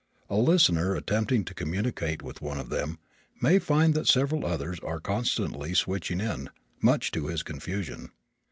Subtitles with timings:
[0.31, 2.97] A listener attempting to communicate with one of them
[3.39, 6.49] may find that several others are constantly "switching in,"
[6.81, 8.09] much to his confusion.